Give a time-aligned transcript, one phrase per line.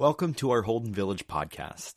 [0.00, 1.96] Welcome to our Holden Village podcast.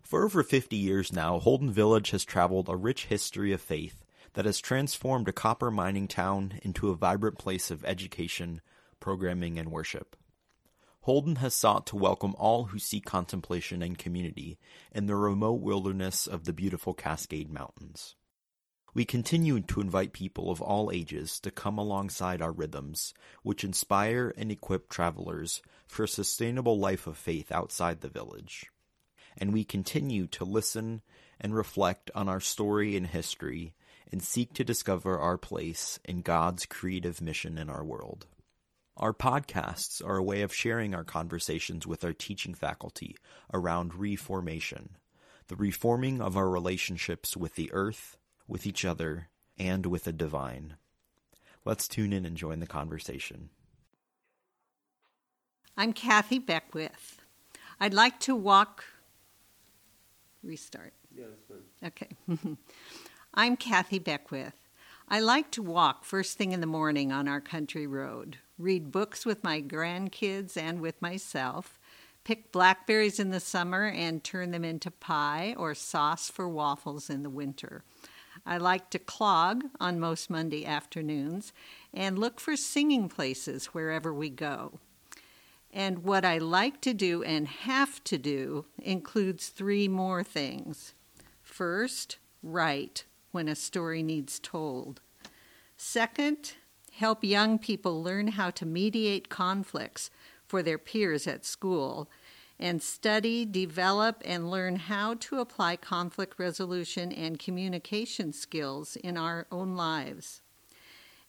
[0.00, 4.44] For over 50 years now, Holden Village has traveled a rich history of faith that
[4.44, 8.60] has transformed a copper mining town into a vibrant place of education,
[9.00, 10.14] programming, and worship.
[11.00, 14.56] Holden has sought to welcome all who seek contemplation and community
[14.92, 18.14] in the remote wilderness of the beautiful Cascade Mountains.
[18.94, 24.32] We continue to invite people of all ages to come alongside our rhythms, which inspire
[24.38, 28.66] and equip travelers for a sustainable life of faith outside the village.
[29.36, 31.02] And we continue to listen
[31.40, 33.74] and reflect on our story and history
[34.12, 38.28] and seek to discover our place in God's creative mission in our world.
[38.96, 43.16] Our podcasts are a way of sharing our conversations with our teaching faculty
[43.52, 44.90] around reformation,
[45.48, 50.76] the reforming of our relationships with the earth, with each other, and with the divine.
[51.64, 53.50] Let's tune in and join the conversation.
[55.76, 57.20] I'm Kathy Beckwith.
[57.80, 58.84] I'd like to walk.
[60.42, 60.92] Restart.
[61.14, 62.08] Yeah, that's fine.
[62.38, 62.56] Okay.
[63.34, 64.54] I'm Kathy Beckwith.
[65.08, 69.26] I like to walk first thing in the morning on our country road, read books
[69.26, 71.78] with my grandkids and with myself,
[72.24, 77.22] pick blackberries in the summer and turn them into pie or sauce for waffles in
[77.22, 77.84] the winter.
[78.46, 81.52] I like to clog on most Monday afternoons
[81.92, 84.78] and look for singing places wherever we go.
[85.72, 90.94] And what I like to do and have to do includes three more things.
[91.42, 95.00] First, write when a story needs told.
[95.76, 96.52] Second,
[96.92, 100.10] help young people learn how to mediate conflicts
[100.46, 102.08] for their peers at school
[102.58, 109.46] and study, develop, and learn how to apply conflict resolution and communication skills in our
[109.50, 110.40] own lives.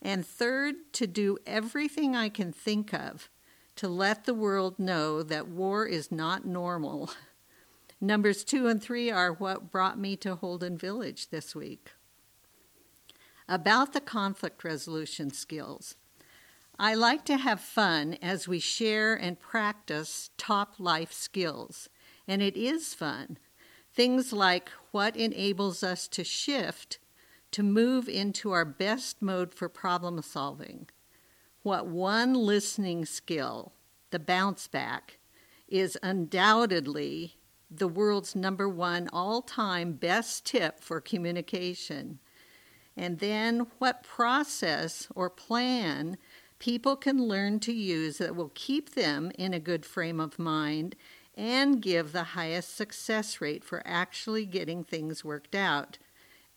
[0.01, 3.29] And third, to do everything I can think of
[3.75, 7.11] to let the world know that war is not normal.
[8.01, 11.91] Numbers two and three are what brought me to Holden Village this week.
[13.47, 15.95] About the conflict resolution skills.
[16.77, 21.87] I like to have fun as we share and practice top life skills,
[22.27, 23.37] and it is fun.
[23.93, 26.99] Things like what enables us to shift
[27.51, 30.89] to move into our best mode for problem solving.
[31.63, 33.71] What one listening skill,
[34.11, 35.19] the bounce back,
[35.69, 37.37] is undoubtedly
[37.71, 42.19] the world's number one all time best tip for communication.
[42.97, 46.17] And then what process or plan
[46.59, 50.95] people can learn to use that will keep them in a good frame of mind
[51.35, 55.97] and give the highest success rate for actually getting things worked out.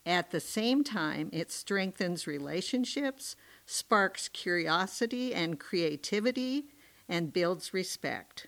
[0.06, 3.36] At the same time, it strengthens relationships,
[3.66, 6.66] sparks curiosity and creativity,
[7.08, 8.46] and builds respect.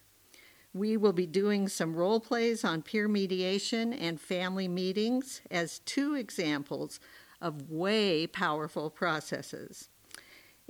[0.72, 6.14] We will be doing some role plays on peer mediation and family meetings as two
[6.14, 7.00] examples
[7.40, 9.88] of way powerful processes.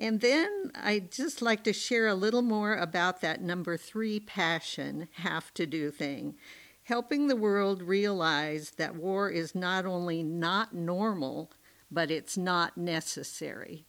[0.01, 5.09] And then I'd just like to share a little more about that number three passion,
[5.17, 6.37] have to do thing.
[6.85, 11.53] Helping the world realize that war is not only not normal,
[11.91, 13.85] but it's not necessary.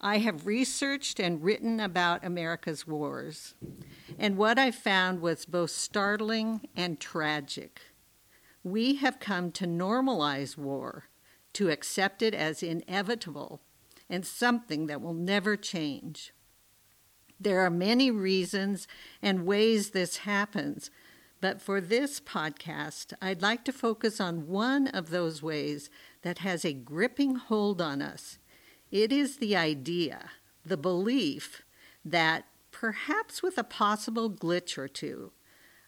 [0.00, 3.54] I have researched and written about America's wars,
[4.18, 7.80] and what I found was both startling and tragic.
[8.64, 11.10] We have come to normalize war,
[11.54, 13.60] to accept it as inevitable
[14.08, 16.32] and something that will never change.
[17.40, 18.88] There are many reasons
[19.22, 20.90] and ways this happens,
[21.40, 25.88] but for this podcast, I'd like to focus on one of those ways
[26.22, 28.38] that has a gripping hold on us.
[28.90, 30.30] It is the idea,
[30.64, 31.62] the belief
[32.04, 35.32] that, perhaps with a possible glitch or two,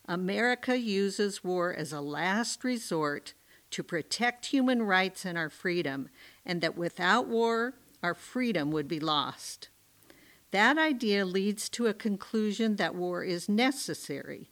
[0.07, 3.35] America uses war as a last resort
[3.71, 6.09] to protect human rights and our freedom,
[6.45, 9.69] and that without war, our freedom would be lost.
[10.51, 14.51] That idea leads to a conclusion that war is necessary,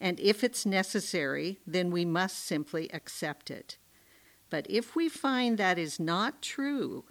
[0.00, 3.76] and if it's necessary, then we must simply accept it.
[4.48, 7.04] But if we find that is not true,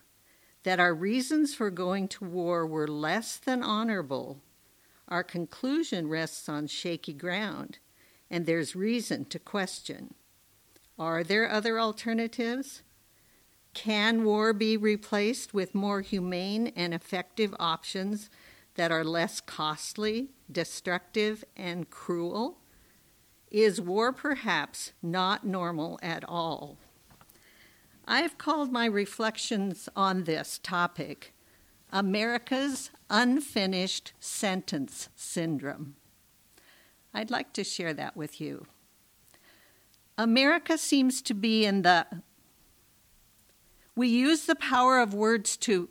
[0.63, 4.41] that our reasons for going to war were less than honorable,
[5.07, 7.79] our conclusion rests on shaky ground,
[8.29, 10.13] and there's reason to question.
[10.97, 12.83] Are there other alternatives?
[13.79, 18.29] Can war be replaced with more humane and effective options
[18.75, 22.57] that are less costly, destructive, and cruel?
[23.49, 26.77] Is war perhaps not normal at all?
[28.05, 31.33] I have called my reflections on this topic
[31.89, 35.95] America's Unfinished Sentence Syndrome.
[37.13, 38.67] I'd like to share that with you.
[40.17, 42.05] America seems to be in the
[43.99, 45.89] we use the power of words too,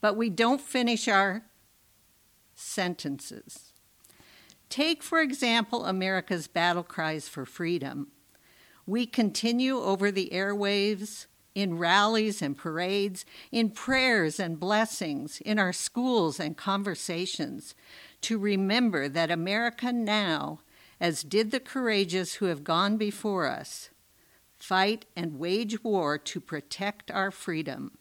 [0.00, 1.42] but we don't finish our
[2.54, 3.74] sentences.
[4.70, 8.08] Take, for example, America's battle cries for freedom.
[8.86, 15.74] We continue over the airwaves, in rallies and parades, in prayers and blessings, in our
[15.74, 17.74] schools and conversations,
[18.22, 20.60] to remember that America now,
[20.98, 23.90] as did the courageous who have gone before us,
[24.58, 27.98] fight and wage war to protect our freedom.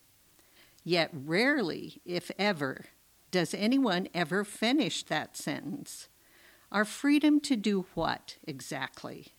[0.83, 2.85] Yet rarely, if ever,
[3.31, 6.07] does anyone ever finish that sentence.
[6.71, 9.33] Our freedom to do what exactly?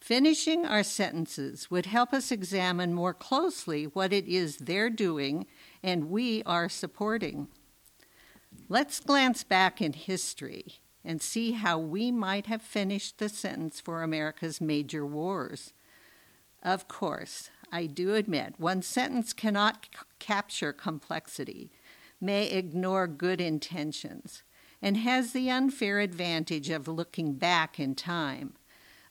[0.00, 5.46] Finishing our sentences would help us examine more closely what it is they're doing
[5.82, 7.48] and we are supporting.
[8.68, 14.02] Let's glance back in history and see how we might have finished the sentence for
[14.02, 15.72] America's major wars.
[16.64, 21.70] Of course, I do admit one sentence cannot c- capture complexity,
[22.20, 24.42] may ignore good intentions,
[24.80, 28.54] and has the unfair advantage of looking back in time.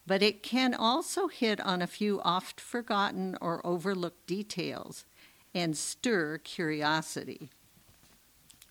[0.07, 5.05] But it can also hit on a few oft forgotten or overlooked details
[5.53, 7.49] and stir curiosity.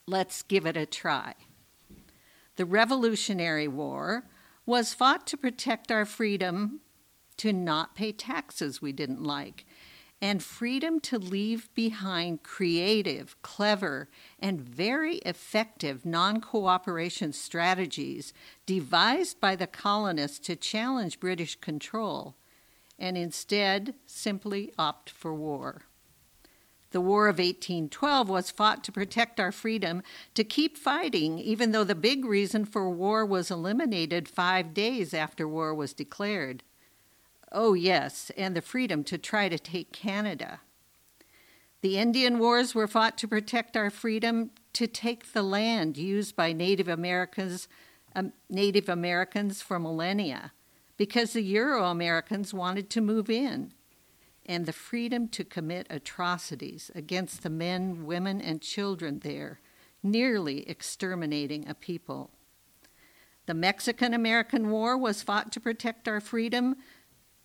[0.06, 1.34] Let's give it a try.
[2.56, 4.24] The Revolutionary War
[4.66, 6.80] was fought to protect our freedom
[7.38, 9.64] to not pay taxes we didn't like,
[10.20, 14.08] and freedom to leave behind creative, clever,
[14.38, 18.32] and very effective non cooperation strategies
[18.64, 22.36] devised by the colonists to challenge British control,
[22.98, 25.82] and instead simply opt for war.
[26.92, 30.02] The War of 1812 was fought to protect our freedom
[30.34, 35.48] to keep fighting, even though the big reason for war was eliminated five days after
[35.48, 36.62] war was declared.
[37.52, 40.60] Oh, yes, and the freedom to try to take Canada.
[41.82, 46.52] The Indian Wars were fought to protect our freedom to take the land used by
[46.52, 47.68] Native Americans,
[48.16, 50.52] um, Native Americans for millennia,
[50.96, 53.74] because the Euro Americans wanted to move in,
[54.46, 59.60] and the freedom to commit atrocities against the men, women, and children there,
[60.02, 62.30] nearly exterminating a people.
[63.46, 66.76] The Mexican American War was fought to protect our freedom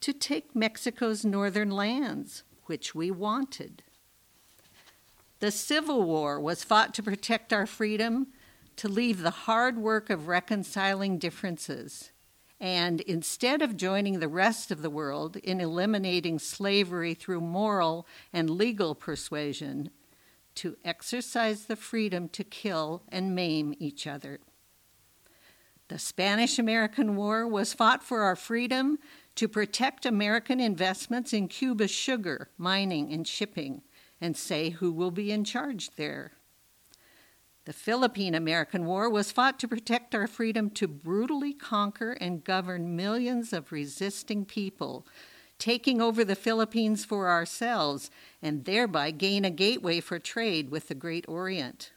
[0.02, 3.84] to take Mexico's northern lands, which we wanted.
[5.40, 8.28] The Civil War was fought to protect our freedom,
[8.78, 12.12] to leave the hard work of reconciling differences,
[12.60, 18.50] and instead of joining the rest of the world in eliminating slavery through moral and
[18.50, 19.92] legal persuasion,
[20.56, 24.40] to exercise the freedom to kill and maim each other.
[25.88, 28.98] The Spanish American War was fought for our freedom
[29.38, 33.84] to protect American investments in Cuba's sugar, mining, and shipping,
[34.20, 36.32] and say who will be in charge there.
[37.66, 42.96] The Philippine American War was fought to protect our freedom to brutally conquer and govern
[42.96, 45.06] millions of resisting people,
[45.60, 48.10] taking over the Philippines for ourselves
[48.42, 51.92] and thereby gain a gateway for trade with the Great Orient.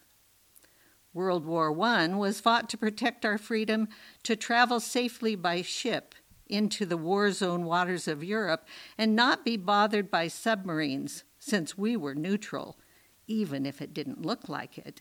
[1.15, 3.89] World War I was fought to protect our freedom
[4.25, 6.15] to travel safely by ship
[6.51, 8.67] into the war zone waters of Europe
[8.99, 12.79] and not be bothered by submarines, since we were neutral,
[13.27, 15.01] even if it didn't look like it.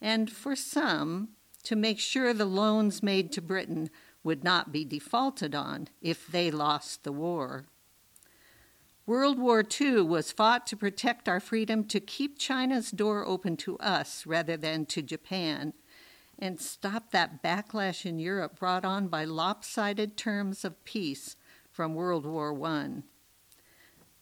[0.00, 1.30] And for some,
[1.64, 3.90] to make sure the loans made to Britain
[4.22, 7.66] would not be defaulted on if they lost the war.
[9.06, 13.78] World War II was fought to protect our freedom to keep China's door open to
[13.78, 15.72] us rather than to Japan
[16.38, 21.36] and stop that backlash in Europe brought on by lopsided terms of peace
[21.70, 23.02] from World War I.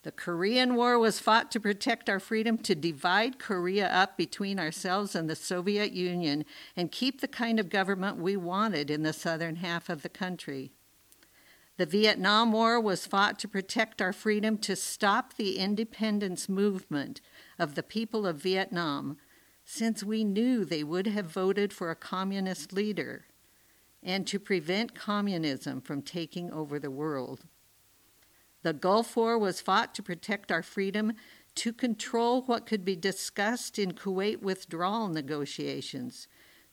[0.03, 5.17] The Korean War was fought to protect our freedom to divide Korea up between ourselves
[5.17, 6.45] and the Soviet Union
[6.77, 10.71] and keep the kind of government we wanted in the southern half of the country.
[11.77, 17.21] The Vietnam War was fought to protect our freedom to stop the independence movement
[17.59, 19.19] of the people of Vietnam
[19.69, 23.27] since we knew they would have voted for a communist leader,
[24.01, 27.41] and to prevent communism from taking over the world.
[28.63, 31.15] The Gulf War was fought to protect our freedom
[31.57, 36.29] to control what could be discussed in Kuwait withdrawal negotiations,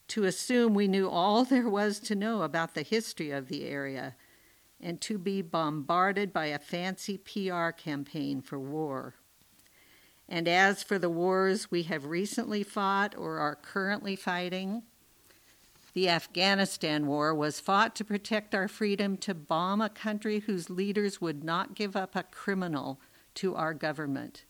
[0.10, 4.16] to assume we knew all there was to know about the history of the area,
[4.80, 9.16] and to be bombarded by a fancy PR campaign for war.
[10.28, 14.84] And as for the wars we have recently fought or are currently fighting,
[15.94, 21.22] The Afghanistan War was fought to protect our freedom to bomb a country whose leaders
[21.22, 23.00] would not give up a criminal
[23.36, 24.46] to our government.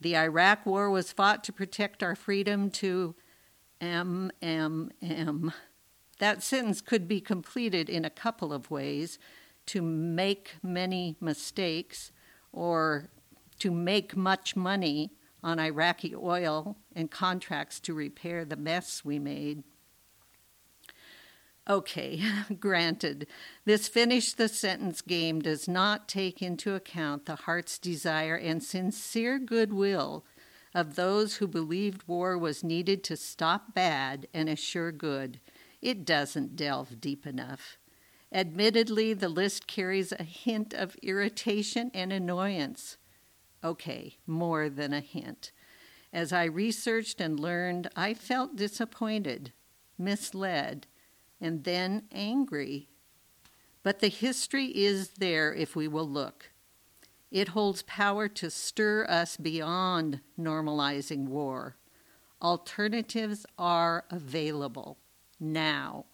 [0.00, 3.14] The Iraq War was fought to protect our freedom to
[3.80, 5.52] MMM.
[6.18, 9.18] That sentence could be completed in a couple of ways
[9.66, 12.10] to make many mistakes
[12.52, 13.10] or
[13.62, 19.62] to make much money on Iraqi oil and contracts to repair the mess we made.
[21.70, 22.20] Okay,
[22.58, 23.28] granted,
[23.64, 29.38] this finish the sentence game does not take into account the heart's desire and sincere
[29.38, 30.24] goodwill
[30.74, 35.38] of those who believed war was needed to stop bad and assure good.
[35.80, 37.78] It doesn't delve deep enough.
[38.32, 42.96] Admittedly, the list carries a hint of irritation and annoyance.
[43.64, 45.52] Okay, more than a hint.
[46.12, 49.52] As I researched and learned, I felt disappointed,
[49.96, 50.86] misled,
[51.40, 52.88] and then angry.
[53.82, 56.50] But the history is there if we will look.
[57.30, 61.76] It holds power to stir us beyond normalizing war.
[62.42, 64.98] Alternatives are available
[65.40, 66.04] now.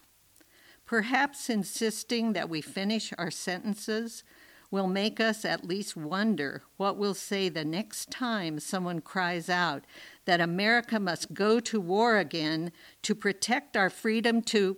[0.86, 4.22] Perhaps insisting that we finish our sentences
[4.70, 9.84] will make us at least wonder what we'll say the next time someone cries out
[10.26, 12.70] that America must go to war again
[13.02, 14.76] to protect our freedom to.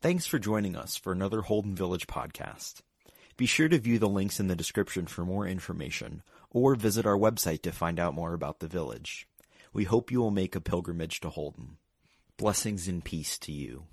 [0.00, 2.80] Thanks for joining us for another Holden Village podcast.
[3.36, 7.18] Be sure to view the links in the description for more information or visit our
[7.18, 9.26] website to find out more about the village.
[9.74, 11.76] We hope you will make a pilgrimage to Holden.
[12.38, 13.84] Blessings and peace to you.